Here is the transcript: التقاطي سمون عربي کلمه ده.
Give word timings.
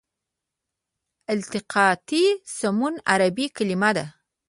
التقاطي 1.33 2.23
سمون 2.57 2.93
عربي 3.11 3.45
کلمه 3.57 3.91
ده. 3.97 4.05